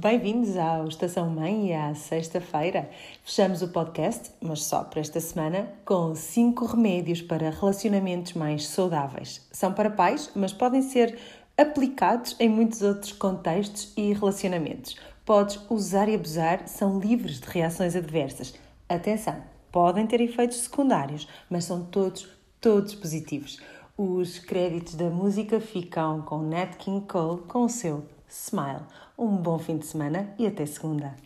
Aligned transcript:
Bem-vindos 0.00 0.56
ao 0.56 0.86
Estação 0.86 1.28
Mãe 1.28 1.70
e 1.70 1.72
à 1.72 1.92
sexta-feira. 1.92 2.88
Fechamos 3.24 3.62
o 3.62 3.68
podcast, 3.68 4.30
mas 4.40 4.62
só 4.62 4.84
para 4.84 5.00
esta 5.00 5.18
semana, 5.18 5.72
com 5.84 6.14
5 6.14 6.66
remédios 6.66 7.20
para 7.20 7.50
relacionamentos 7.50 8.34
mais 8.34 8.68
saudáveis. 8.68 9.44
São 9.50 9.72
para 9.72 9.90
pais, 9.90 10.30
mas 10.36 10.52
podem 10.52 10.82
ser 10.82 11.18
aplicados 11.56 12.36
em 12.38 12.48
muitos 12.48 12.80
outros 12.80 13.10
contextos 13.10 13.92
e 13.96 14.12
relacionamentos. 14.12 14.94
Podes 15.26 15.58
usar 15.68 16.08
e 16.08 16.14
abusar, 16.14 16.68
são 16.68 17.00
livres 17.00 17.40
de 17.40 17.48
reações 17.48 17.96
adversas. 17.96 18.54
Atenção, 18.88 19.42
podem 19.72 20.06
ter 20.06 20.20
efeitos 20.20 20.58
secundários, 20.58 21.26
mas 21.50 21.64
são 21.64 21.84
todos, 21.84 22.28
todos 22.60 22.94
positivos. 22.94 23.60
Os 23.96 24.38
créditos 24.38 24.94
da 24.94 25.10
música 25.10 25.58
ficam 25.58 26.22
com 26.22 26.38
Nat 26.38 26.76
King 26.76 27.04
Cole 27.04 27.42
com 27.48 27.64
o 27.64 27.68
seu 27.68 28.04
Smile. 28.28 28.82
Um 29.16 29.36
bom 29.36 29.58
fim 29.58 29.78
de 29.78 29.86
semana 29.86 30.34
e 30.38 30.46
até 30.46 30.66
segunda. 30.66 31.16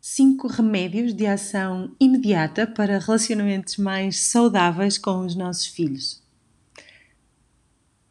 Cinco 0.00 0.48
remédios 0.48 1.14
de 1.14 1.26
ação 1.26 1.94
imediata 2.00 2.66
para 2.66 2.98
relacionamentos 2.98 3.76
mais 3.76 4.18
saudáveis 4.18 4.98
com 4.98 5.20
os 5.20 5.36
nossos 5.36 5.66
filhos. 5.66 6.22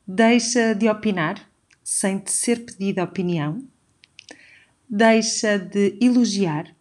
Deixa 0.07 0.73
de 0.73 0.87
opinar 0.87 1.47
sem 1.83 2.19
te 2.19 2.31
ser 2.31 2.65
pedida 2.65 3.03
opinião. 3.03 3.63
Deixa 4.87 5.57
de 5.57 5.97
elogiar 5.99 6.75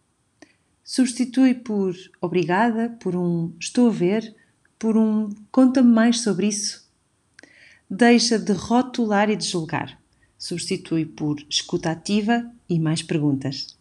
substitui 0.89 1.53
por 1.53 1.95
obrigada, 2.19 2.89
por 2.99 3.15
um 3.15 3.53
estou 3.59 3.89
a 3.89 3.91
ver, 3.91 4.35
por 4.79 4.97
um 4.97 5.29
conta-me 5.51 5.93
mais 5.93 6.21
sobre 6.21 6.47
isso. 6.47 6.89
Deixa 7.87 8.39
de 8.39 8.53
rotular 8.53 9.29
e 9.29 9.35
de 9.35 9.45
julgar. 9.45 10.01
Substitui 10.35 11.05
por 11.05 11.37
escuta 11.47 11.91
ativa 11.91 12.51
e 12.67 12.79
mais 12.79 13.03
perguntas. 13.03 13.77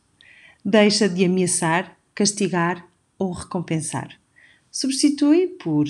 Deixa 0.62 1.08
de 1.08 1.24
ameaçar, 1.24 1.96
castigar 2.14 2.86
ou 3.18 3.32
recompensar. 3.32 4.20
Substitui 4.70 5.46
por 5.46 5.86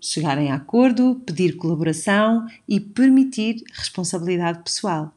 chegar 0.00 0.38
em 0.38 0.52
acordo, 0.52 1.20
pedir 1.26 1.56
colaboração 1.56 2.46
e 2.68 2.78
permitir 2.78 3.64
responsabilidade 3.72 4.62
pessoal. 4.62 5.12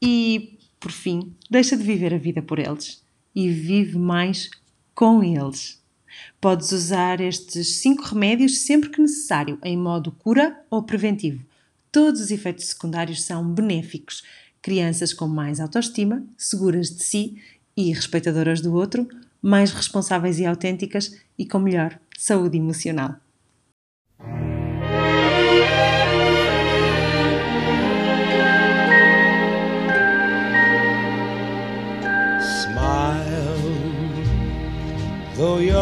E, 0.00 0.58
por 0.80 0.90
fim, 0.90 1.36
deixa 1.50 1.76
de 1.76 1.82
viver 1.82 2.14
a 2.14 2.18
vida 2.18 2.40
por 2.40 2.58
eles 2.58 3.01
e 3.34 3.48
vive 3.48 3.98
mais 3.98 4.50
com 4.94 5.22
eles. 5.22 5.80
Podes 6.40 6.72
usar 6.72 7.20
estes 7.20 7.76
cinco 7.76 8.02
remédios 8.02 8.58
sempre 8.58 8.90
que 8.90 9.00
necessário, 9.00 9.58
em 9.62 9.76
modo 9.76 10.12
cura 10.12 10.60
ou 10.70 10.82
preventivo. 10.82 11.44
Todos 11.90 12.20
os 12.20 12.30
efeitos 12.30 12.66
secundários 12.66 13.22
são 13.22 13.46
benéficos. 13.46 14.22
Crianças 14.60 15.12
com 15.12 15.26
mais 15.26 15.60
autoestima, 15.60 16.24
seguras 16.36 16.90
de 16.90 17.02
si 17.02 17.42
e 17.76 17.92
respeitadoras 17.92 18.60
do 18.60 18.74
outro, 18.74 19.08
mais 19.40 19.72
responsáveis 19.72 20.38
e 20.38 20.46
autênticas 20.46 21.18
e 21.36 21.46
com 21.46 21.58
melhor 21.58 21.98
saúde 22.16 22.56
emocional. 22.56 23.16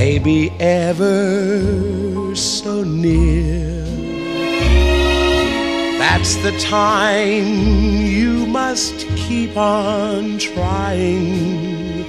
maybe 0.00 0.50
ever 0.60 2.34
so 2.34 2.82
near. 2.82 3.84
That's 5.98 6.36
the 6.36 6.52
time 6.58 7.44
you 8.16 8.46
must 8.46 8.96
keep 9.24 9.54
on 9.58 10.38
trying. 10.38 12.06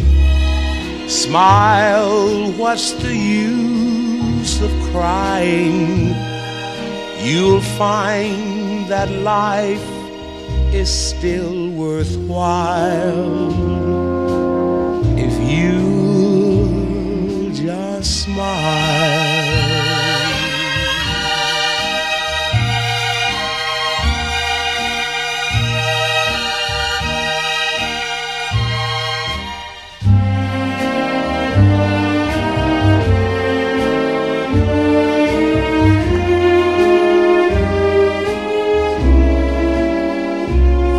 Smile, 1.10 2.54
what's 2.54 2.94
the 3.04 3.14
use 3.14 4.62
of 4.62 4.72
crying? 4.94 6.16
You'll 7.28 7.68
find 7.78 8.88
that 8.88 9.10
life 9.12 9.90
is 10.74 10.90
still 10.90 11.70
worthwhile 11.72 13.52
if 15.28 15.36
you 15.52 15.91
smile. 18.04 19.92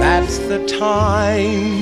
That's 0.00 0.38
the 0.38 0.64
time 0.66 1.81